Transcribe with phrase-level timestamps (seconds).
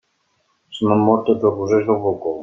[0.77, 2.35] Se m'han mort tots els rosers del balcó.